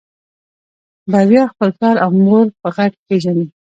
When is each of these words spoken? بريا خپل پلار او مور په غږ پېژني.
بريا 1.11 1.43
خپل 1.51 1.69
پلار 1.77 1.95
او 2.03 2.11
مور 2.25 2.45
په 2.61 2.67
غږ 2.75 2.91
پېژني. 3.07 3.45